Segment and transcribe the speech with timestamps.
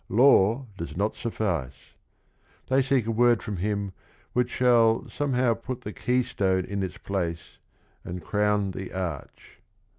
[0.09, 1.93] Law does not suffice.
[2.69, 3.91] They seek a word from him
[4.33, 7.59] which shall "somehow put the keystone in its place
[8.03, 9.59] and crown the arch."